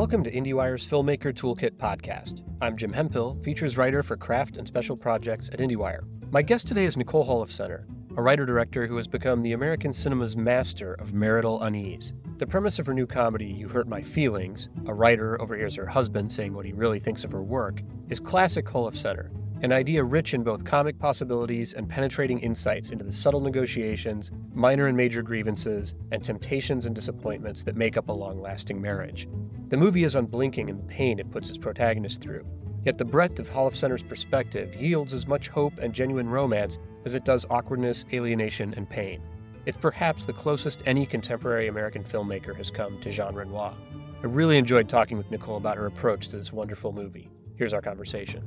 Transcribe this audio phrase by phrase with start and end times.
[0.00, 2.42] Welcome to IndieWire's Filmmaker Toolkit podcast.
[2.62, 6.04] I'm Jim Hemphill, features writer for craft and special projects at IndieWire.
[6.32, 7.84] My guest today is Nicole Holofcener,
[8.16, 12.14] a writer director who has become the American cinema's master of marital unease.
[12.38, 16.32] The premise of her new comedy, You Hurt My Feelings, a writer overhears her husband
[16.32, 19.28] saying what he really thinks of her work, is classic Holofcener,
[19.62, 24.86] an idea rich in both comic possibilities and penetrating insights into the subtle negotiations, minor
[24.86, 29.28] and major grievances, and temptations and disappointments that make up a long lasting marriage.
[29.70, 32.44] The movie is unblinking in the pain it puts its protagonist through.
[32.84, 37.24] Yet the breadth of Holofcener's perspective yields as much hope and genuine romance as it
[37.24, 39.22] does awkwardness, alienation, and pain.
[39.66, 43.76] It's perhaps the closest any contemporary American filmmaker has come to Jean Renoir.
[44.20, 47.30] I really enjoyed talking with Nicole about her approach to this wonderful movie.
[47.54, 48.42] Here's our conversation.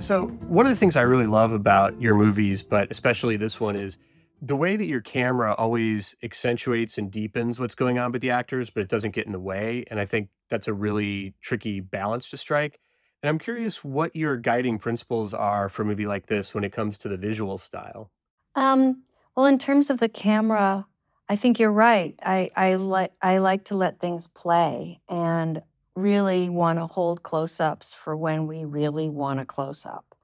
[0.00, 3.76] So, one of the things I really love about your movies, but especially this one,
[3.76, 3.98] is
[4.44, 8.70] the way that your camera always accentuates and deepens what's going on with the actors,
[8.70, 9.84] but it doesn't get in the way.
[9.88, 12.80] And I think that's a really tricky balance to strike.
[13.22, 16.72] And I'm curious what your guiding principles are for a movie like this when it
[16.72, 18.10] comes to the visual style.
[18.56, 19.04] Um,
[19.36, 20.86] well, in terms of the camera,
[21.28, 22.18] I think you're right.
[22.20, 25.62] I I like I like to let things play and
[25.94, 30.16] really want to hold close-ups for when we really want a close-up,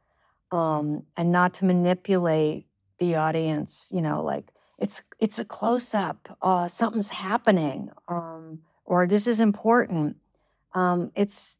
[0.50, 2.66] um, and not to manipulate
[2.98, 3.90] the audience.
[3.92, 6.36] You know, like it's it's a close-up.
[6.40, 10.16] Uh, something's happening, um, or this is important.
[10.74, 11.58] Um, it's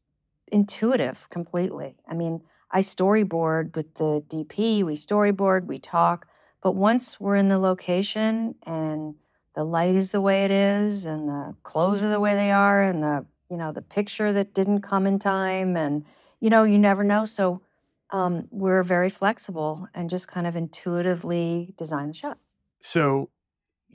[0.52, 1.96] intuitive completely.
[2.08, 4.84] I mean, I storyboard with the DP.
[4.84, 5.66] We storyboard.
[5.66, 6.26] We talk.
[6.62, 9.14] But once we're in the location and
[9.54, 12.82] the light is the way it is, and the clothes are the way they are,
[12.82, 16.04] and the you know the picture that didn't come in time, and
[16.40, 17.24] you know you never know.
[17.24, 17.62] So
[18.10, 22.38] um, we're very flexible and just kind of intuitively design the shot.
[22.80, 23.30] So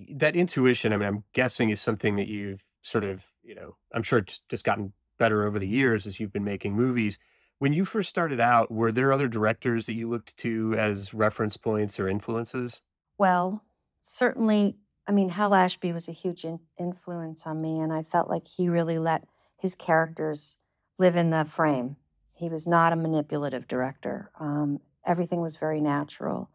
[0.10, 4.04] that intuition, I mean, I'm guessing is something that you've sort of, you know, I'm
[4.04, 7.18] sure it's just gotten better over the years as you've been making movies.
[7.60, 11.56] When you first started out, were there other directors that you looked to as reference
[11.56, 12.82] points or influences?
[13.18, 13.64] Well,
[14.02, 14.76] certainly,
[15.08, 18.48] I mean, Hal Ashby was a huge in- influence on me, and I felt like
[18.48, 19.24] he really let
[19.56, 20.58] his characters
[20.98, 21.96] live in the frame.
[22.34, 24.32] He was not a manipulative director.
[24.40, 26.50] Um, everything was very natural.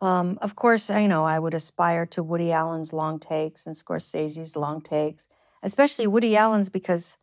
[0.00, 4.56] Um, of course, I know I would aspire to Woody Allen's long takes and Scorsese's
[4.56, 5.28] long takes,
[5.62, 7.18] especially Woody Allen's because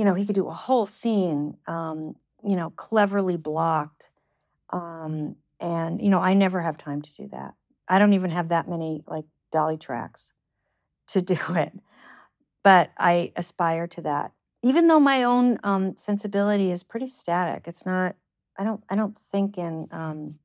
[0.00, 4.08] you know, he could do a whole scene, um, you know, cleverly blocked.
[4.70, 7.52] Um, and, you know, I never have time to do that.
[7.86, 10.32] I don't even have that many like dolly tracks
[11.08, 11.72] to do it.
[12.62, 14.32] But I aspire to that.
[14.62, 18.16] Even though my own um, sensibility is pretty static, it's not.
[18.58, 18.82] I don't.
[18.90, 20.38] I don't think in um,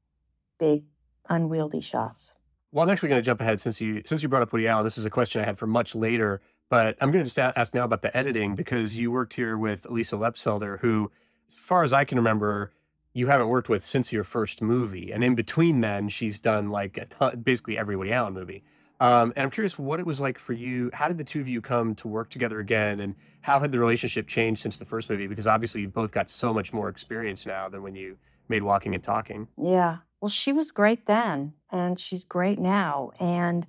[0.58, 0.84] big,
[1.30, 2.34] unwieldy shots.
[2.72, 4.86] Well, I'm actually going to jump ahead since you since you brought up Woody Allen.
[4.86, 6.42] This is a question I had for much later.
[6.70, 9.84] But I'm going to just ask now about the editing because you worked here with
[9.84, 11.12] Alisa Lepselter, who,
[11.48, 12.72] as far as I can remember,
[13.14, 15.12] you haven't worked with since your first movie.
[15.12, 18.64] And in between then, she's done like ton, basically every Woody Allen movie.
[19.00, 20.90] Um, and I'm curious what it was like for you.
[20.94, 23.02] How did the two of you come to work together again?
[23.02, 25.28] And how had the relationship changed since the first movie?
[25.28, 28.18] Because obviously you've both got so much more experience now than when you
[28.48, 29.48] made Walking and Talking.
[29.62, 29.98] Yeah.
[30.22, 33.12] Well, she was great then, and she's great now.
[33.20, 33.68] And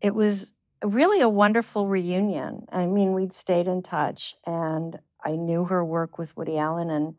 [0.00, 0.52] it was
[0.84, 2.66] really a wonderful reunion.
[2.70, 7.14] I mean, we'd stayed in touch, and I knew her work with Woody Allen, and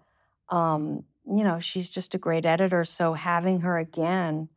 [0.50, 2.84] um, you know, she's just a great editor.
[2.86, 4.50] So having her again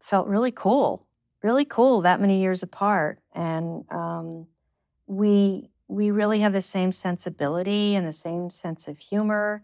[0.00, 1.05] felt really cool,
[1.46, 2.02] really cool.
[2.02, 4.48] That many years apart, and um,
[5.06, 9.62] we we really have the same sensibility and the same sense of humor.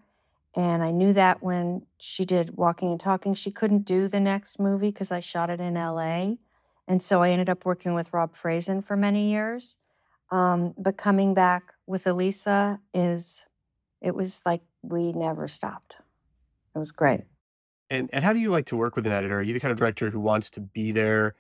[0.54, 4.60] And I knew that when she did Walking and Talking, she couldn't do the next
[4.60, 6.34] movie because I shot it in LA.
[6.86, 9.78] And so I ended up working with Rob Frazen for many years.
[10.30, 13.44] Um, but coming back with Alisa is,
[14.00, 15.96] it was like we never stopped.
[16.76, 17.22] It was great.
[17.90, 19.38] And, and how do you like to work with an editor?
[19.38, 21.34] Are you the kind of director who wants to be there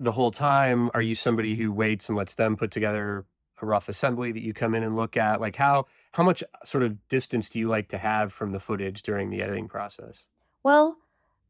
[0.00, 0.90] the whole time?
[0.94, 3.26] Are you somebody who waits and lets them put together
[3.62, 5.40] a rough assembly that you come in and look at?
[5.40, 9.02] Like how how much sort of distance do you like to have from the footage
[9.02, 10.28] during the editing process?
[10.64, 10.96] Well,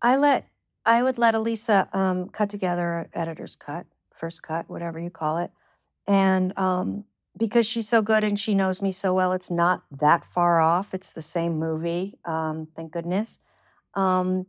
[0.03, 0.49] I let
[0.85, 5.51] I would let Alisa um, cut together editor's cut, first cut, whatever you call it.
[6.07, 7.05] And um,
[7.37, 10.93] because she's so good and she knows me so well, it's not that far off.
[10.93, 13.39] It's the same movie, um, thank goodness.
[13.95, 14.47] Um,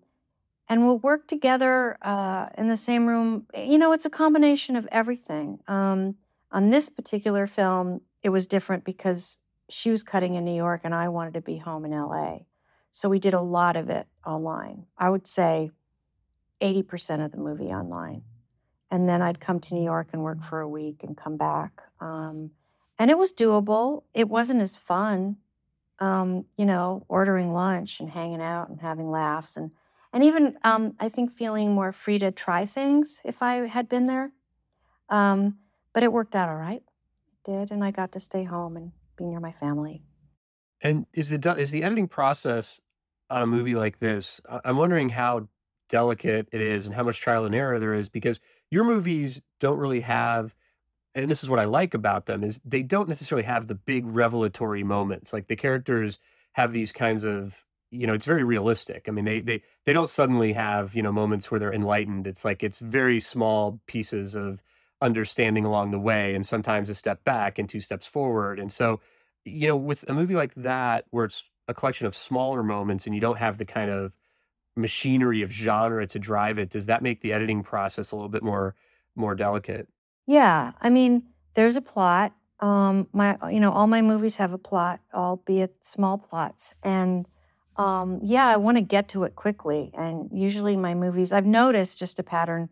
[0.72, 3.46] and we'll work together uh, in the same room.
[3.54, 5.60] You know, it's a combination of everything.
[5.68, 6.16] Um,
[6.50, 9.40] on this particular film, it was different because
[9.70, 12.40] she was cutting in New York and I wanted to be home in LA.
[12.90, 14.86] So we did a lot of it online.
[14.98, 15.72] I would say
[16.62, 18.24] 80% of the movie online.
[18.92, 21.82] and then I'd come to New York and work for a week and come back.
[22.02, 22.52] Um,
[23.00, 24.04] and it was doable.
[24.14, 25.38] It wasn't as fun,
[26.00, 29.72] um, you know, ordering lunch and hanging out and having laughs and
[30.14, 34.08] and even um, I think feeling more free to try things if I had been
[34.08, 34.32] there.
[35.10, 35.58] Um,
[35.94, 36.84] but it worked out all right.
[37.28, 40.04] It did, and I got to stay home and be near my family.
[40.82, 42.80] And is the is the editing process
[43.30, 44.42] on a movie like this?
[44.66, 45.48] I'm wondering how
[45.90, 49.78] delicate it is and how much trial and error there is because your movies don't
[49.78, 50.56] really have
[51.14, 54.06] and this is what I like about them is they don't necessarily have the big
[54.06, 55.34] revelatory moments.
[55.34, 56.20] Like the characters
[56.54, 59.06] have these kinds of you know, it's very realistic.
[59.08, 62.26] I mean, they they they don't suddenly have, you know, moments where they're enlightened.
[62.28, 64.64] It's like it's very small pieces of
[65.02, 68.60] understanding along the way and sometimes a step back and two steps forward.
[68.60, 69.02] And so,
[69.46, 73.16] you know, with a movie like that where it's a collection of smaller moments and
[73.16, 74.14] you don't have the kind of
[74.76, 78.44] machinery of genre to drive it, does that make the editing process a little bit
[78.44, 78.76] more
[79.16, 79.90] more delicate?
[80.28, 81.24] Yeah, I mean,
[81.56, 82.34] there's a plot.
[82.60, 87.26] Um, my, you know, all my movies have a plot, albeit small plots, and
[87.82, 89.92] um, yeah, I want to get to it quickly.
[89.94, 92.70] And usually, my movies, I've noticed just a pattern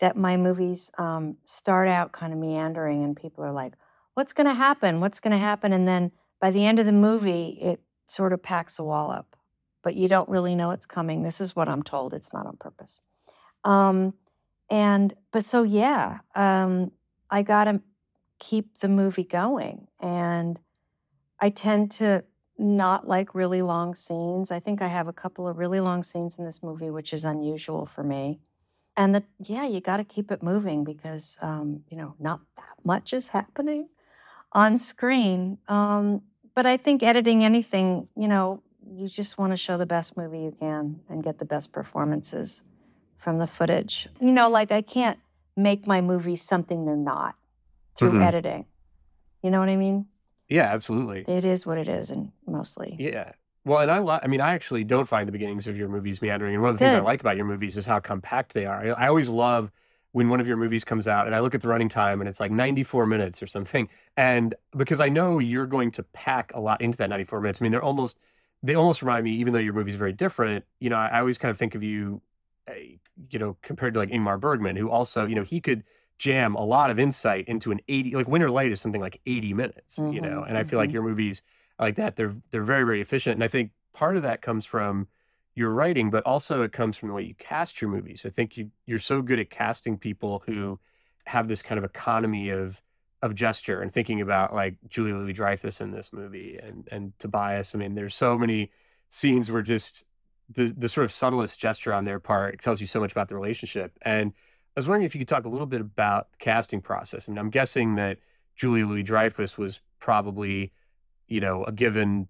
[0.00, 3.74] that my movies um, start out kind of meandering, and people are like,
[4.14, 5.00] "What's going to happen?
[5.00, 8.42] What's going to happen?" And then by the end of the movie, it sort of
[8.42, 9.36] packs a wall up
[9.86, 11.22] but you don't really know it's coming.
[11.22, 12.12] This is what I'm told.
[12.12, 12.98] It's not on purpose.
[13.62, 14.14] Um,
[14.68, 16.90] and but so yeah, um,
[17.30, 17.80] I got to
[18.40, 20.58] keep the movie going, and
[21.38, 22.24] I tend to
[22.58, 24.50] not like really long scenes.
[24.50, 27.24] I think I have a couple of really long scenes in this movie, which is
[27.24, 28.40] unusual for me.
[28.96, 32.76] And the yeah, you got to keep it moving because um, you know not that
[32.84, 33.88] much is happening
[34.52, 35.58] on screen.
[35.68, 36.22] Um,
[36.54, 40.40] but I think editing anything, you know, you just want to show the best movie
[40.40, 42.62] you can and get the best performances
[43.18, 44.08] from the footage.
[44.20, 45.18] You know, like I can't
[45.56, 47.34] make my movie something they're not
[47.96, 48.22] through mm-hmm.
[48.22, 48.66] editing.
[49.42, 50.06] You know what I mean?
[50.48, 51.24] Yeah, absolutely.
[51.26, 52.96] It is what it is, and mostly.
[52.98, 53.32] Yeah.
[53.64, 56.22] Well, and I, lo- I mean, I actually don't find the beginnings of your movies
[56.22, 56.54] meandering.
[56.54, 56.92] And one of the Good.
[56.92, 58.86] things I like about your movies is how compact they are.
[58.96, 59.72] I, I always love
[60.12, 62.28] when one of your movies comes out and I look at the running time and
[62.28, 63.88] it's like 94 minutes or something.
[64.16, 67.60] And because I know you're going to pack a lot into that 94 minutes.
[67.60, 68.18] I mean, they're almost
[68.62, 70.64] they almost remind me, even though your movie's very different.
[70.80, 72.22] You know, I, I always kind of think of you,
[72.68, 72.72] uh,
[73.30, 75.82] you know, compared to like Ingmar Bergman, who also, you know, he could
[76.18, 79.54] jam a lot of insight into an 80 like Winter Light is something like 80
[79.54, 80.42] minutes, mm-hmm, you know.
[80.42, 80.94] And I feel like mm-hmm.
[80.94, 81.42] your movies
[81.78, 85.08] like that they're they're very very efficient and I think part of that comes from
[85.54, 88.24] your writing but also it comes from the way you cast your movies.
[88.26, 90.78] I think you you're so good at casting people who
[91.26, 92.80] have this kind of economy of
[93.22, 97.74] of gesture and thinking about like Julia Louis Dreyfus in this movie and and Tobias.
[97.74, 98.70] I mean, there's so many
[99.08, 100.04] scenes where just
[100.48, 103.34] the the sort of subtlest gesture on their part tells you so much about the
[103.34, 103.92] relationship.
[104.02, 104.32] And
[104.80, 107.28] was wondering if you could talk a little bit about the casting process.
[107.28, 108.18] I mean, I'm guessing that
[108.54, 110.72] Julia Louis Dreyfus was probably,
[111.28, 112.28] you know, a given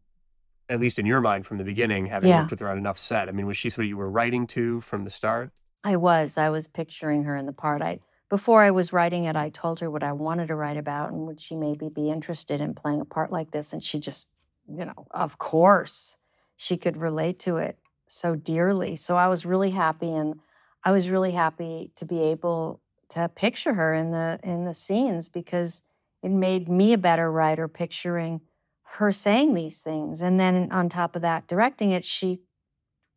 [0.68, 2.40] at least in your mind from the beginning, having yeah.
[2.40, 3.28] worked with her on Enough Said.
[3.28, 5.52] I mean, was she somebody you were writing to from the start?
[5.84, 6.36] I was.
[6.36, 7.82] I was picturing her in the part.
[7.82, 11.12] I before I was writing it, I told her what I wanted to write about
[11.12, 13.72] and would she maybe be interested in playing a part like this.
[13.72, 14.26] And she just,
[14.68, 16.16] you know, of course,
[16.56, 17.78] she could relate to it
[18.08, 18.96] so dearly.
[18.96, 20.40] So I was really happy and
[20.84, 22.80] I was really happy to be able
[23.10, 25.82] to picture her in the in the scenes because
[26.22, 28.40] it made me a better writer picturing
[28.82, 30.22] her saying these things.
[30.22, 32.40] And then on top of that, directing it, she,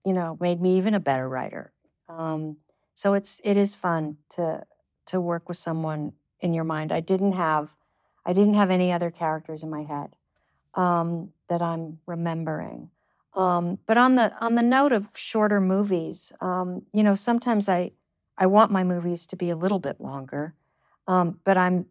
[0.06, 1.72] you know, made me even a better writer.
[2.08, 2.58] Um,
[2.94, 4.64] so it's it is fun to
[5.08, 6.92] to work with someone in your mind.
[6.92, 7.70] I didn't have
[8.26, 10.16] I didn't have any other characters in my head
[10.76, 12.90] um, that I'm remembering.
[13.36, 17.92] Um, but on the on the note of shorter movies, um, you know, sometimes I
[18.38, 20.56] I want my movies to be a little bit longer,
[21.08, 21.86] um, but I'm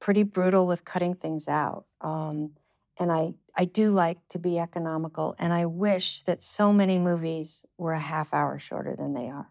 [0.00, 1.86] pretty brutal with cutting things out.
[2.00, 2.50] Um,
[2.98, 7.64] and I I do like to be economical, and I wish that so many movies
[7.78, 9.48] were a half hour shorter than they are.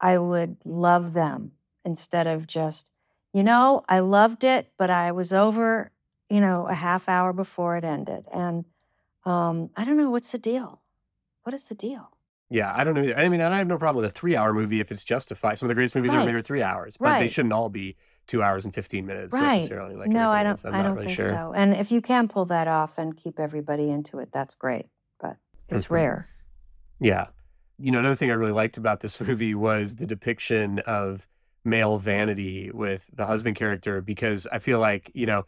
[0.00, 1.52] I would love them
[1.84, 2.90] instead of just,
[3.32, 5.92] you know, I loved it, but I was over,
[6.28, 8.26] you know, a half hour before it ended.
[8.32, 8.64] And
[9.24, 10.80] um, I don't know what's the deal.
[11.42, 12.10] What is the deal?
[12.50, 13.14] Yeah, I don't know.
[13.16, 15.58] I mean, I have no problem with a three-hour movie if it's justified.
[15.58, 16.18] Some of the greatest movies right.
[16.18, 17.20] ever made are three hours, but right.
[17.20, 19.56] they shouldn't all be two hours and fifteen minutes right.
[19.56, 19.96] necessarily.
[19.96, 20.62] Like no, I don't.
[20.66, 21.30] I don't really think sure.
[21.30, 21.52] so.
[21.56, 24.86] And if you can pull that off and keep everybody into it, that's great.
[25.18, 25.36] But
[25.68, 25.94] it's mm-hmm.
[25.94, 26.28] rare.
[27.00, 27.28] Yeah,
[27.82, 31.26] you know, another thing I really liked about this movie was the depiction of
[31.64, 35.46] male vanity with the husband character because I feel like, you know,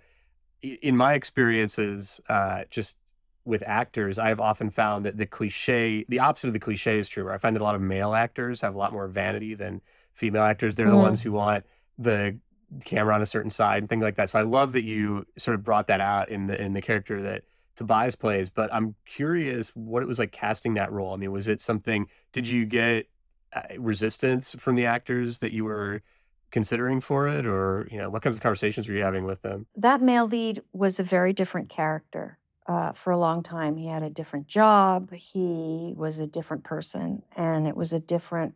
[0.62, 2.97] in my experiences, uh, just
[3.45, 7.25] with actors, I've often found that the cliche, the opposite of the cliche is true.
[7.25, 9.81] Where I find that a lot of male actors have a lot more vanity than
[10.13, 10.75] female actors.
[10.75, 10.97] They're mm-hmm.
[10.97, 11.65] the ones who want
[11.99, 12.39] the
[12.85, 14.31] camera on a certain side and things like that.
[14.31, 17.23] So I love that you sort of brought that out in the in the character
[17.23, 17.43] that
[17.77, 18.51] Tobias plays.
[18.51, 21.15] But I'm curious what it was like casting that role.
[21.15, 22.07] I mean, was it something?
[22.33, 23.09] Did you get
[23.53, 26.03] uh, resistance from the actors that you were
[26.51, 29.67] considering for it, or you know, what kinds of conversations were you having with them?
[29.77, 32.39] That male lead was a very different character.
[32.66, 35.12] Uh, for a long time, he had a different job.
[35.12, 38.54] He was a different person, and it was a different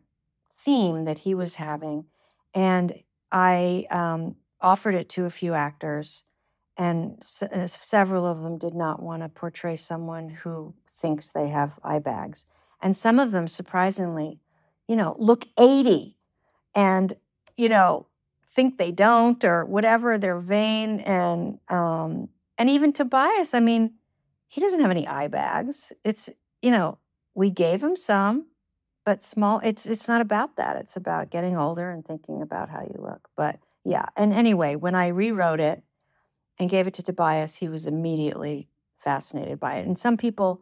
[0.53, 2.05] theme that he was having.
[2.53, 2.93] And
[3.31, 6.23] I um, offered it to a few actors,
[6.77, 11.49] and s- uh, several of them did not want to portray someone who thinks they
[11.49, 12.45] have eye bags.
[12.81, 14.39] And some of them, surprisingly,
[14.87, 16.17] you know, look 80
[16.75, 17.15] and,
[17.57, 18.07] you know,
[18.49, 20.99] think they don't or whatever, they're vain.
[21.01, 23.93] And, um, and even Tobias, I mean,
[24.49, 25.93] he doesn't have any eye bags.
[26.03, 26.29] It's,
[26.61, 26.97] you know,
[27.35, 28.47] we gave him some,
[29.05, 30.75] but small it's it's not about that.
[30.75, 33.29] It's about getting older and thinking about how you look.
[33.37, 34.07] But yeah.
[34.17, 35.83] And anyway when i rewrote it
[36.59, 39.87] and gave it to tobias he was immediately fascinated by it.
[39.87, 40.61] And some people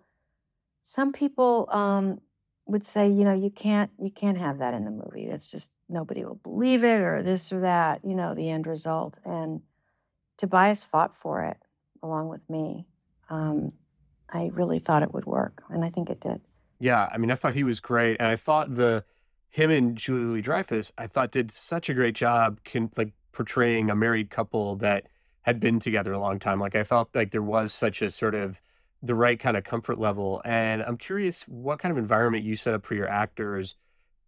[0.83, 2.21] some people um,
[2.67, 5.25] would say you know you can't you can't have that in the movie.
[5.25, 9.17] It's just nobody will believe it or this or that you know the end result.
[9.25, 9.61] And
[10.37, 11.57] tobias fought for it
[12.03, 12.85] along with me
[13.29, 13.71] um,
[14.31, 16.41] i really thought it would work and i think it did
[16.79, 19.03] yeah, I mean, I thought he was great, and I thought the
[19.49, 23.89] him and Julia Louis Dreyfus, I thought did such a great job, can like portraying
[23.89, 25.07] a married couple that
[25.41, 26.59] had been together a long time.
[26.59, 28.61] Like I felt like there was such a sort of
[29.01, 32.73] the right kind of comfort level, and I'm curious what kind of environment you set
[32.73, 33.75] up for your actors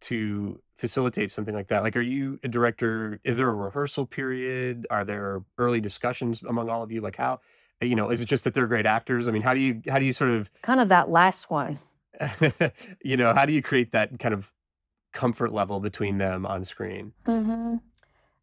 [0.01, 1.84] to facilitate something like that.
[1.84, 3.20] Like, are you a director?
[3.24, 4.88] Is there a rehearsal period?
[4.89, 7.01] Are there early discussions among all of you?
[7.01, 7.41] Like, how?
[7.81, 9.27] You know, is it just that they're great actors?
[9.27, 11.50] I mean, how do you how do you sort of It's kind of that last
[11.50, 11.79] one.
[13.03, 14.51] you know, how do you create that kind of
[15.13, 17.13] comfort level between them on screen?
[17.25, 17.77] hmm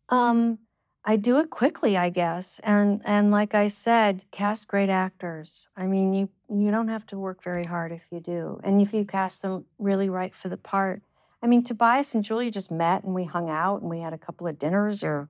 [0.09, 0.59] Um,
[1.05, 5.69] I do it quickly, I guess, and and like I said, cast great actors.
[5.77, 8.95] I mean, you you don't have to work very hard if you do, and if
[8.95, 11.03] you cast them really right for the part.
[11.43, 14.19] I mean, Tobias and Julia just met and we hung out and we had a
[14.19, 15.29] couple of dinners, or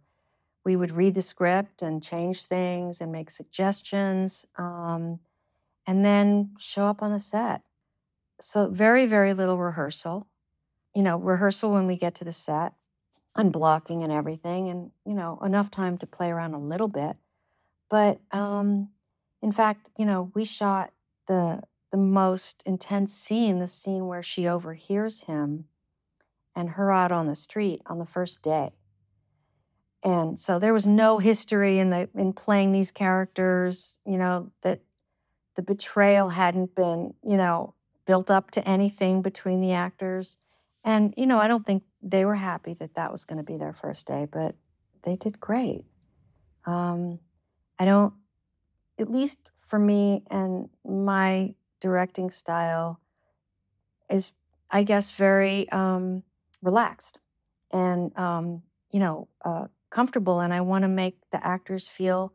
[0.66, 5.20] we would read the script and change things and make suggestions, um,
[5.87, 7.62] and then show up on the set.
[8.40, 10.26] So very very little rehearsal.
[10.94, 12.75] You know, rehearsal when we get to the set
[13.37, 17.16] unblocking and everything and you know enough time to play around a little bit
[17.90, 18.88] but um
[19.42, 20.90] in fact you know we shot
[21.28, 25.66] the the most intense scene the scene where she overhears him
[26.54, 28.73] and her out on the street on the first day
[30.02, 34.80] and so there was no history in the in playing these characters you know that
[35.56, 37.74] the betrayal hadn't been you know
[38.06, 40.38] built up to anything between the actors.
[40.84, 43.56] And you know i don't think they were happy that that was going to be
[43.56, 44.54] their first day but
[45.02, 45.84] they did great.
[46.64, 47.18] Um,
[47.78, 48.14] i don't
[48.98, 53.00] at least for me and my directing style
[54.08, 54.32] is
[54.70, 56.22] i guess very um,
[56.62, 57.18] relaxed.
[57.72, 58.62] And um,
[58.92, 62.33] you know uh, comfortable and i want to make the actors feel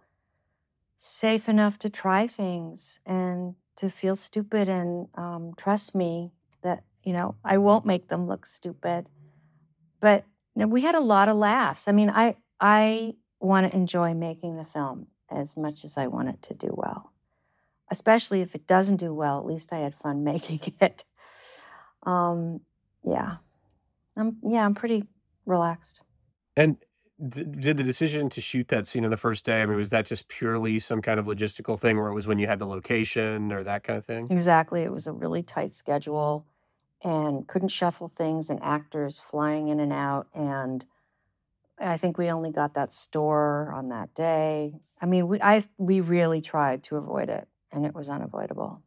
[1.03, 6.31] safe enough to try things and to feel stupid and um, trust me
[6.61, 9.07] that you know i won't make them look stupid.
[9.99, 11.87] But you know, we had a lot of laughs.
[11.87, 16.29] I mean i i want to enjoy making the film as much as i want
[16.29, 17.11] it to do well
[17.89, 21.03] especially if it doesn't do well at least i had fun making it.
[22.03, 22.61] Um
[23.03, 23.37] yeah.
[24.15, 25.07] I'm yeah i'm pretty
[25.47, 26.01] relaxed.
[26.55, 26.77] And
[27.29, 29.89] d- did the decision to shoot that scene on the first day, I mean, was
[29.89, 32.65] that just purely some kind of logistical thing where it was when you had the
[32.67, 34.29] location or that kind of thing?
[34.29, 36.45] exactly it was a really tight schedule
[37.03, 40.85] and couldn't shuffle things and actors flying in and out and
[41.79, 46.01] i think we only got that store on that day i mean we i we
[46.01, 48.83] really tried to avoid it and it was unavoidable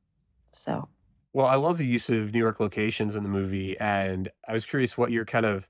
[0.53, 0.89] so
[1.33, 4.65] Well, I love the use of New York locations in the movie, and I was
[4.65, 5.69] curious what your kind of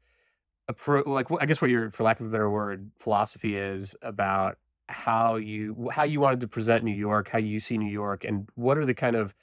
[0.71, 4.59] appro like, I guess what your, for lack of a better word, philosophy is about
[4.89, 8.49] how you how you wanted to present New York, how you see New York, and
[8.55, 9.35] what are the kind of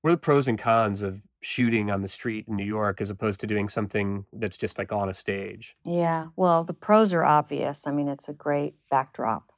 [0.00, 3.10] what are the pros and cons of shooting on the street in New York as
[3.10, 5.76] opposed to doing something that's just like on a stage?
[5.84, 7.86] yeah well the pros are obvious.
[7.86, 9.52] I mean it's a great backdrop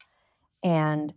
[0.62, 1.14] and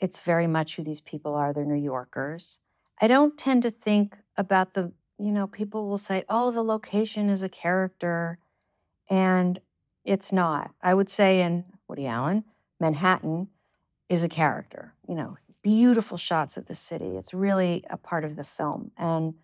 [0.00, 1.52] it's very much who these people are.
[1.52, 2.60] They're new yorkers.
[3.00, 7.28] I don't tend to think about the you know people will say oh the location
[7.28, 8.38] is a character
[9.12, 9.60] and
[10.04, 10.72] it's not.
[10.82, 12.44] I would say in woody allen
[12.80, 13.48] manhattan
[14.08, 17.16] is a character you know beautiful shots of the city.
[17.16, 18.90] It's really a part of the film.
[18.96, 19.34] And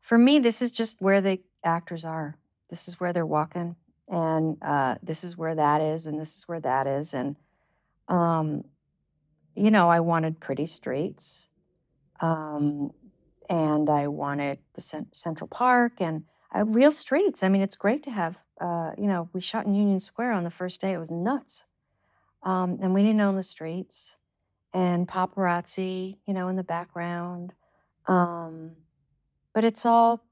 [0.00, 2.36] for me this is just where the actors are.
[2.70, 3.76] This is where they're walking.
[4.08, 7.36] And uh, this is where that is, and this is where that is, and
[8.08, 8.64] um,
[9.54, 11.48] you know, I wanted pretty streets,
[12.20, 12.92] um,
[13.50, 16.24] and I wanted the cent- Central Park and
[16.56, 17.42] uh, real streets.
[17.42, 18.38] I mean, it's great to have.
[18.60, 20.92] Uh, you know, we shot in Union Square on the first day.
[20.92, 21.64] It was nuts,
[22.42, 24.16] um, and we didn't own the streets,
[24.72, 27.52] and paparazzi, you know, in the background.
[28.06, 28.72] Um,
[29.54, 30.24] but it's all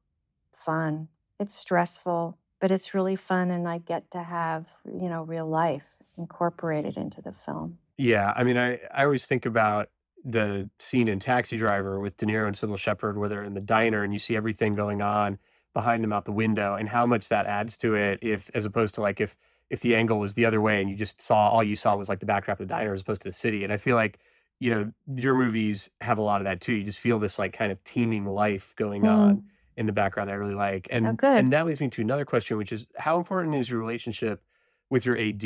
[0.53, 1.09] fun.
[1.39, 5.85] It's stressful, but it's really fun, and I get to have you know real life
[6.19, 7.79] incorporated into the film.
[7.97, 9.89] Yeah, I mean, I I always think about
[10.25, 13.61] the scene in Taxi Driver with De Niro and Cybill Shepherd, where they're in the
[13.61, 15.39] diner and you see everything going on
[15.77, 18.19] behind them out the window, and how much that adds to it.
[18.23, 19.37] If as opposed to like if
[19.69, 22.09] if the angle was the other way and you just saw all you saw was
[22.09, 23.63] like the backdrop of the diner as opposed to the city.
[23.63, 24.19] And I feel like
[24.59, 24.93] you know
[25.23, 26.73] your movies have a lot of that too.
[26.73, 29.09] You just feel this like kind of teeming life going Mm.
[29.19, 29.45] on
[29.77, 30.31] in the background.
[30.31, 31.39] that I really like, Oh, and good.
[31.39, 34.43] and that leads me to another question, which is how important is your relationship
[34.89, 35.45] with your AD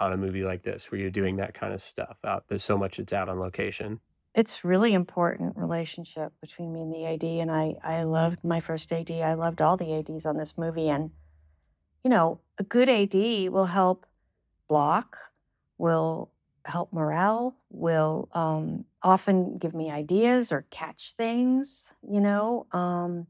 [0.00, 2.44] on a movie like this, where you're doing that kind of stuff out?
[2.46, 3.98] There's so much that's out on location.
[4.34, 8.90] It's really important relationship between me and the AD, and I I loved my first
[8.90, 9.10] AD.
[9.10, 11.10] I loved all the ADs on this movie, and
[12.02, 13.14] you know, a good AD
[13.50, 14.06] will help
[14.68, 15.18] block,
[15.78, 16.30] will
[16.64, 21.92] help morale, will um, often give me ideas or catch things.
[22.08, 23.26] You know, um,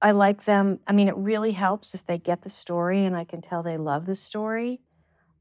[0.00, 0.78] I like them.
[0.86, 3.76] I mean, it really helps if they get the story, and I can tell they
[3.76, 4.80] love the story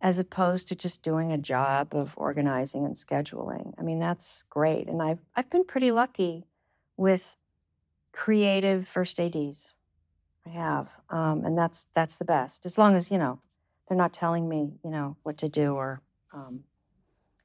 [0.02, 3.74] as opposed to just doing a job of organizing and scheduling.
[3.78, 4.88] I mean, that's great.
[4.88, 6.46] And I've I've been pretty lucky
[6.98, 7.36] with
[8.12, 9.74] creative first ADs.
[10.46, 10.94] I have.
[11.10, 12.66] Um, and that's that's the best.
[12.66, 13.42] As long as, you know,
[13.88, 16.02] they're not telling me, you know, what to do or
[16.34, 16.64] um,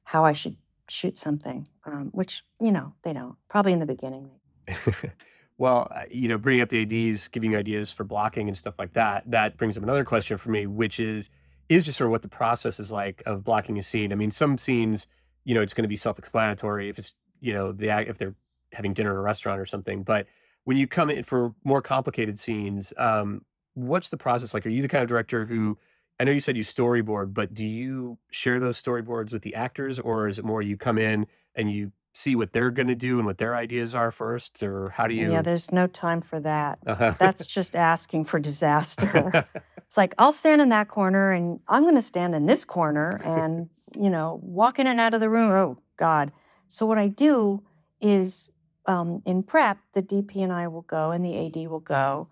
[0.03, 1.67] how I should shoot something.
[1.85, 3.35] Um, which, you know, they don't.
[3.49, 4.29] Probably in the beginning.
[5.57, 8.93] well, uh, you know, bringing up the ADs, giving ideas for blocking and stuff like
[8.93, 11.29] that, that brings up another question for me, which is
[11.71, 14.11] is just sort of what the process is like of blocking a scene.
[14.11, 15.07] I mean, some scenes,
[15.45, 18.35] you know, it's going to be self-explanatory if it's, you know, the if they're
[18.73, 20.03] having dinner in a restaurant or something.
[20.03, 20.27] But
[20.65, 24.65] when you come in for more complicated scenes, um, what's the process like?
[24.65, 25.77] Are you the kind of director who
[26.19, 29.97] I know you said you storyboard, but do you share those storyboards with the actors,
[29.97, 33.17] or is it more you come in and you see what they're going to do
[33.17, 35.31] and what their ideas are first, or how do you?
[35.31, 36.79] Yeah, there's no time for that.
[36.85, 37.15] Uh-huh.
[37.17, 39.47] That's just asking for disaster.
[39.91, 43.09] It's like I'll stand in that corner and I'm going to stand in this corner
[43.25, 45.51] and, you know, walk in and out of the room.
[45.51, 46.31] Oh, God.
[46.69, 47.61] So, what I do
[47.99, 48.49] is
[48.85, 52.29] um, in prep, the DP and I will go and the AD will go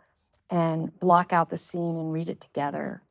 [0.49, 3.03] and block out the scene and read it together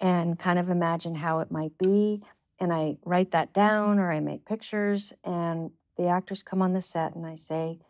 [0.00, 2.22] and kind of imagine how it might be.
[2.58, 6.80] And I write that down or I make pictures and the actors come on the
[6.80, 7.80] set and I say,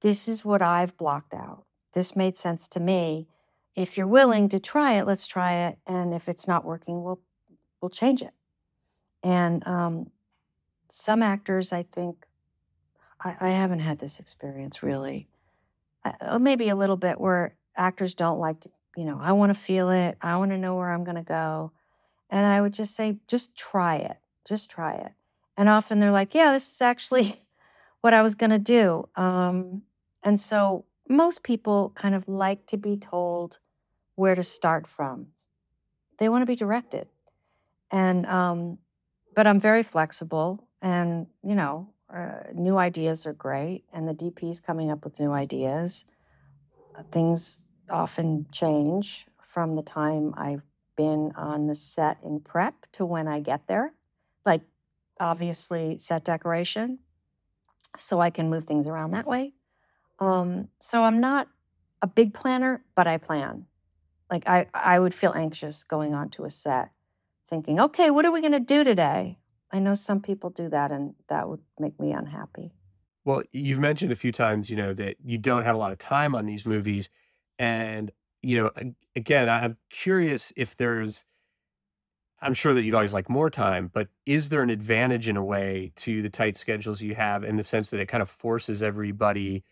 [0.00, 1.64] This is what I've blocked out.
[1.92, 3.28] This made sense to me
[3.74, 5.78] if you're willing to try it, let's try it.
[5.86, 7.20] And if it's not working, we'll
[7.80, 8.32] we'll change it.
[9.22, 10.10] And um,
[10.88, 12.26] some actors, I think,
[13.20, 15.28] I, I haven't had this experience really.
[16.04, 19.58] Uh, maybe a little bit where actors don't like to, you know, I want to
[19.58, 20.18] feel it.
[20.20, 21.72] I want to know where I'm going to go.
[22.30, 24.18] And I would just say, just try it.
[24.46, 25.12] Just try it.
[25.56, 27.42] And often they're like, yeah, this is actually
[28.02, 29.08] what I was going to do.
[29.16, 29.82] Um,
[30.22, 33.58] and so most people kind of like to be told
[34.14, 35.28] where to start from.
[36.18, 37.08] They want to be directed.
[37.90, 38.78] And, um,
[39.34, 43.84] but I'm very flexible and, you know, uh, new ideas are great.
[43.92, 46.04] And the DP's coming up with new ideas.
[46.96, 50.62] Uh, things often change from the time I've
[50.96, 53.92] been on the set in prep to when I get there.
[54.46, 54.62] Like,
[55.18, 57.00] obviously, set decoration.
[57.96, 59.54] So I can move things around that way.
[60.18, 61.48] Um, so I'm not
[62.02, 63.66] a big planner, but I plan.
[64.30, 66.90] Like I, I would feel anxious going onto a set,
[67.46, 69.38] thinking, okay, what are we going to do today?
[69.70, 72.72] I know some people do that, and that would make me unhappy.
[73.24, 75.98] Well, you've mentioned a few times, you know, that you don't have a lot of
[75.98, 77.08] time on these movies,
[77.58, 81.24] and you know, again, I'm curious if there's.
[82.40, 85.44] I'm sure that you'd always like more time, but is there an advantage in a
[85.44, 88.82] way to the tight schedules you have in the sense that it kind of forces
[88.82, 89.64] everybody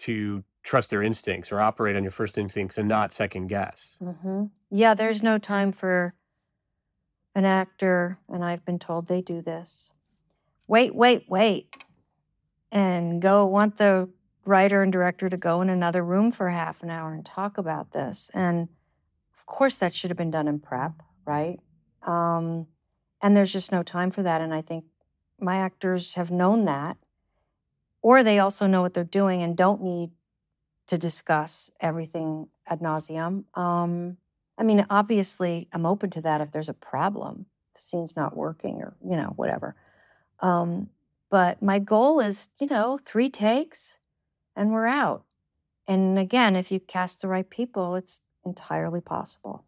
[0.00, 3.96] to trust their instincts or operate on your first instincts and not second guess?
[4.02, 4.44] Mm-hmm.
[4.70, 6.14] Yeah, there's no time for
[7.34, 9.92] an actor, and I've been told they do this.
[10.66, 11.84] Wait, wait, wait.
[12.72, 14.08] And go want the
[14.44, 17.92] writer and director to go in another room for half an hour and talk about
[17.92, 18.30] this.
[18.34, 18.68] And
[19.34, 20.92] of course, that should have been done in prep,
[21.24, 21.58] right?
[22.02, 22.66] Um,
[23.20, 24.40] and there's just no time for that.
[24.40, 24.84] And I think
[25.40, 26.96] my actors have known that,
[28.02, 30.10] or they also know what they're doing and don't need
[30.88, 33.44] to discuss everything ad nauseum.
[33.54, 34.16] Um,
[34.58, 38.82] I mean, obviously, I'm open to that if there's a problem, the scene's not working
[38.82, 39.74] or, you know, whatever.
[40.40, 40.88] Um,
[41.30, 43.98] but my goal is, you know, three takes
[44.56, 45.24] and we're out.
[45.86, 49.64] And again, if you cast the right people, it's entirely possible.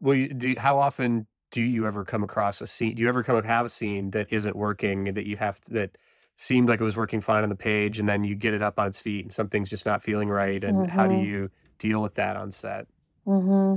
[0.00, 2.94] Well, you, do, how often do you ever come across a scene?
[2.94, 5.72] Do you ever come and have a scene that isn't working that you have to,
[5.74, 5.98] that
[6.40, 8.78] seemed like it was working fine on the page, and then you get it up
[8.78, 10.64] on its feet and something's just not feeling right?
[10.64, 12.86] And how do hmm you deal with that on set?
[13.24, 13.76] hmm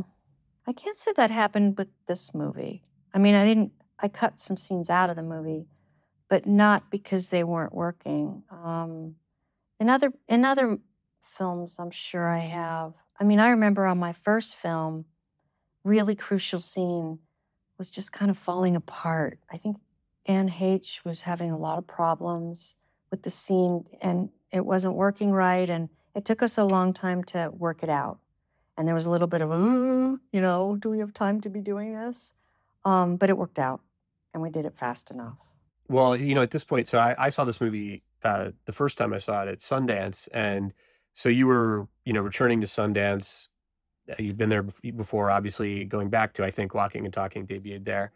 [0.68, 2.84] I can't say that happened with this movie.
[3.14, 5.68] I mean, I didn't, I cut some scenes out of the movie,
[6.30, 8.44] but not because they weren't working.
[8.52, 9.18] Um,
[9.80, 10.80] in other in other
[11.22, 12.96] films, I'm sure I have.
[13.20, 15.06] I mean, I remember on my first film,
[15.84, 17.20] really crucial scene
[17.78, 19.40] was just kind of falling apart.
[19.52, 19.78] I think
[20.26, 22.78] Anne Heche was having a lot of problems
[23.12, 25.70] with the scene and it wasn't working right.
[25.70, 28.20] And it took us a long time to work it out.
[28.78, 31.50] And there was a little bit of, ooh, you know, do we have time to
[31.50, 32.34] be doing this?
[32.86, 33.82] Um, but it worked out
[34.34, 35.38] and we did it fast enough.
[35.88, 38.98] Well, you know, at this point, so I, I saw this movie uh, the first
[38.98, 40.74] time I saw it at Sundance, and
[41.12, 43.50] so you were, you know, returning to Sundance.
[44.10, 47.86] Uh, You've been there before, obviously, going back to I think Walking and Talking debuted
[47.86, 48.12] there.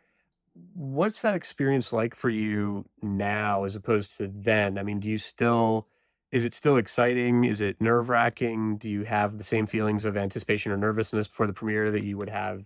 [0.74, 4.78] What's that experience like for you now as opposed to then?
[4.78, 5.88] I mean, do you still,
[6.32, 7.44] is it still exciting?
[7.44, 8.78] Is it nerve wracking?
[8.78, 12.18] Do you have the same feelings of anticipation or nervousness before the premiere that you
[12.18, 12.64] would have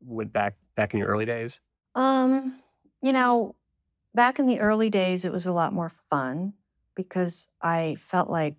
[0.00, 1.60] went back back in your early days?
[1.94, 2.60] Um,
[3.00, 3.54] you know,
[4.14, 6.54] back in the early days, it was a lot more fun
[6.94, 8.56] because I felt like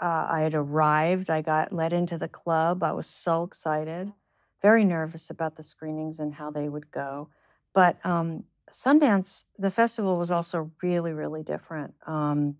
[0.00, 1.30] uh, I had arrived.
[1.30, 2.82] I got let into the club.
[2.82, 4.12] I was so excited,
[4.60, 7.28] very nervous about the screenings and how they would go.
[7.74, 11.94] But um, Sundance, the festival was also really, really different.
[12.06, 12.56] Um,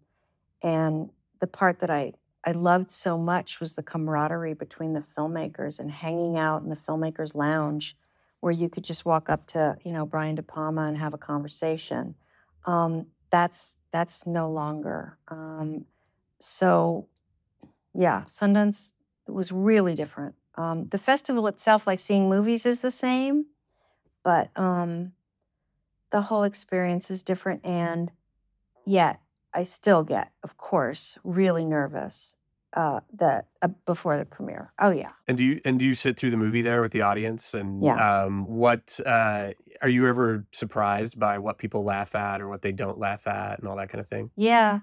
[0.62, 2.12] and the part that I
[2.44, 6.76] I loved so much was the camaraderie between the filmmakers and hanging out in the
[6.76, 7.96] filmmakers lounge
[8.40, 11.18] where you could just walk up to you know Brian De Palma and have a
[11.18, 12.14] conversation.
[12.66, 15.18] Um, that's that's no longer.
[15.28, 15.84] Um,
[16.40, 17.06] so
[17.94, 18.92] yeah, Sundance
[19.26, 20.34] was really different.
[20.56, 23.46] Um, the festival itself, like seeing movies, is the same,
[24.22, 25.12] but um,
[26.10, 27.64] the whole experience is different.
[27.64, 28.10] And
[28.84, 29.20] yet,
[29.54, 32.36] I still get, of course, really nervous
[32.74, 34.72] uh, that uh, before the premiere.
[34.78, 37.02] Oh yeah, And do you and do you sit through the movie there with the
[37.02, 37.54] audience?
[37.54, 38.24] And yeah.
[38.24, 39.50] um, what uh,
[39.82, 43.58] are you ever surprised by what people laugh at or what they don't laugh at
[43.58, 44.30] and all that kind of thing?
[44.36, 44.80] Yeah,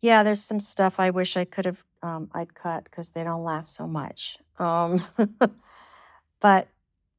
[0.00, 0.22] yeah.
[0.22, 3.68] There's some stuff I wish I could have um, I'd cut because they don't laugh
[3.68, 4.38] so much.
[4.58, 5.04] Um,
[6.40, 6.68] but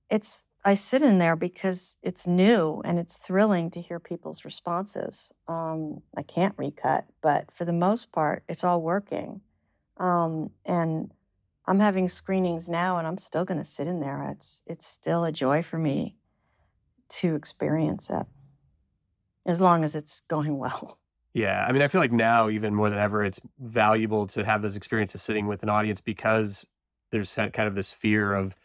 [0.09, 5.31] it's I sit in there because it's new and it's thrilling to hear people's responses.
[5.47, 9.41] Um, I can't recut, but for the most part, it's all working.
[9.97, 11.11] Um, and
[11.67, 14.29] I'm having screenings now, and I'm still going to sit in there.
[14.31, 16.15] It's it's still a joy for me
[17.09, 18.25] to experience it,
[19.45, 20.97] as long as it's going well.
[21.33, 24.61] Yeah, I mean, I feel like now even more than ever, it's valuable to have
[24.61, 26.67] those experiences sitting with an audience because
[27.09, 28.55] there's kind of this fear of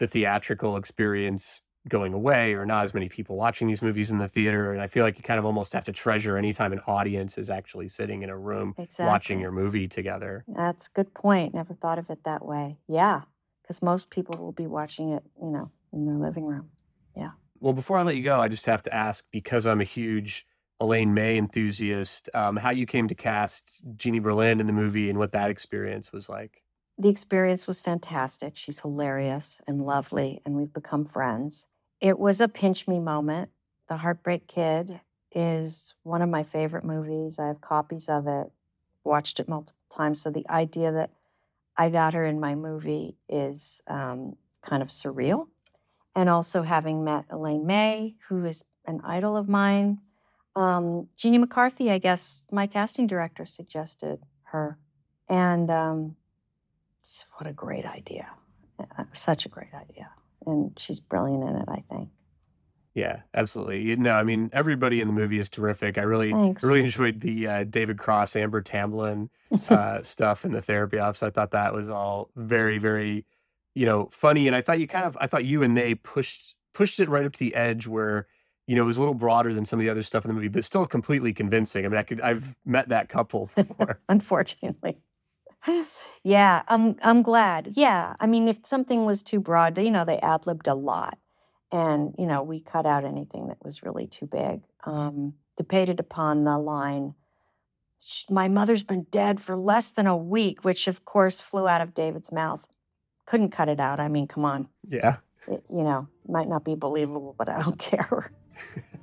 [0.00, 4.28] the theatrical experience going away or not as many people watching these movies in the
[4.28, 4.72] theater.
[4.72, 7.48] And I feel like you kind of almost have to treasure anytime an audience is
[7.48, 10.44] actually sitting in a room watching your movie together.
[10.48, 11.54] That's a good point.
[11.54, 12.78] Never thought of it that way.
[12.88, 13.22] Yeah,
[13.62, 16.70] because most people will be watching it, you know, in their living room.
[17.16, 17.30] Yeah.
[17.60, 20.46] Well, before I let you go, I just have to ask because I'm a huge
[20.80, 25.18] Elaine May enthusiast, um, how you came to cast Jeannie Berlin in the movie and
[25.18, 26.59] what that experience was like.
[27.00, 28.58] The experience was fantastic.
[28.58, 31.66] She's hilarious and lovely, and we've become friends.
[31.98, 33.48] It was a pinch me moment.
[33.88, 35.00] The Heartbreak Kid
[35.32, 37.38] is one of my favorite movies.
[37.38, 38.52] I have copies of it,
[39.02, 40.20] watched it multiple times.
[40.20, 41.10] So the idea that
[41.74, 45.46] I got her in my movie is um, kind of surreal.
[46.14, 50.00] And also having met Elaine May, who is an idol of mine.
[50.54, 54.76] Um, Jeannie McCarthy, I guess my casting director suggested her.
[55.30, 56.16] And um,
[57.38, 58.28] what a great idea.
[58.78, 60.10] Uh, Such a great idea.
[60.46, 62.08] And she's brilliant in it, I think.
[62.94, 63.82] Yeah, absolutely.
[63.82, 65.96] You- No, I mean everybody in the movie is terrific.
[65.98, 66.64] I really, Thanks.
[66.64, 69.30] really enjoyed the uh, David Cross, Amber Tamblyn
[69.68, 71.22] uh, stuff in the therapy office.
[71.22, 73.26] I thought that was all very, very,
[73.74, 74.46] you know, funny.
[74.46, 77.24] And I thought you kind of, I thought you and they pushed pushed it right
[77.24, 78.26] up to the edge where,
[78.66, 80.34] you know, it was a little broader than some of the other stuff in the
[80.34, 81.84] movie, but still completely convincing.
[81.84, 84.00] I mean, I could, I've met that couple before.
[84.08, 84.98] Unfortunately.
[86.24, 87.72] Yeah, I'm I'm glad.
[87.74, 88.14] Yeah.
[88.20, 91.18] I mean, if something was too broad, you know, they ad libbed a lot.
[91.72, 94.62] And, you know, we cut out anything that was really too big.
[94.84, 97.14] Um, debated upon the line,
[98.28, 101.94] my mother's been dead for less than a week, which of course flew out of
[101.94, 102.66] David's mouth
[103.30, 104.00] couldn't cut it out.
[104.00, 104.66] I mean, come on.
[104.88, 105.16] Yeah.
[105.46, 108.32] It, you know, might not be believable, but I don't care.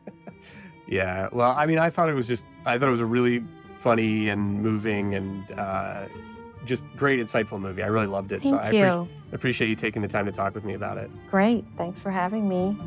[0.87, 1.29] yeah.
[1.31, 3.41] Well, I mean, I thought it was just, I thought it was a really
[3.77, 6.07] funny and moving and uh,
[6.67, 7.83] just great, insightful movie.
[7.83, 8.41] I really loved it.
[8.41, 8.85] Thank so I you.
[8.85, 11.09] appreciate, appreciate you taking the time to talk with me about it.
[11.29, 11.65] Great.
[11.77, 12.77] Thanks for having me.